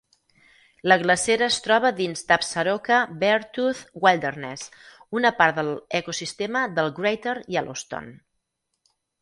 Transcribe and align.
La 0.91 0.95
glacera 1.01 1.45
es 1.49 1.57
troba 1.65 1.91
dins 1.99 2.25
d'Absaroka-Beartooth 2.31 3.83
Wilderness, 4.07 4.65
una 5.21 5.35
part 5.43 5.61
del 5.61 5.71
ecosistema 6.03 6.67
del 6.81 6.93
Greater 7.03 7.37
Yellowstone. 7.59 8.19